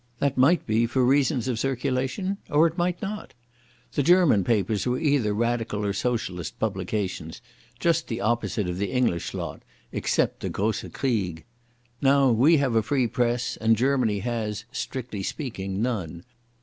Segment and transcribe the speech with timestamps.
[0.17, 3.35] That might be for reasons of circulation, or it might not.
[3.93, 7.39] The German papers were either Radical or Socialist publications,
[7.79, 9.61] just the opposite of the English lot,
[9.91, 11.45] except the Grosse Krieg.
[12.01, 16.23] Now we have a free press, and Germany has, strictly speaking, none.